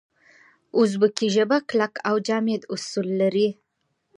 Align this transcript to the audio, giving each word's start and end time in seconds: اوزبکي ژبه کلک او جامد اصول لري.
اوزبکي 0.77 1.27
ژبه 1.35 1.57
کلک 1.69 1.93
او 2.09 2.15
جامد 2.27 2.61
اصول 2.73 3.07
لري. 3.19 3.49